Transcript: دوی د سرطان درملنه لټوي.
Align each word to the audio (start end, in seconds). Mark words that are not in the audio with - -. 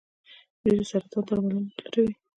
دوی 0.63 0.73
د 0.79 0.81
سرطان 0.91 1.23
درملنه 1.27 1.67
لټوي. 1.77 2.13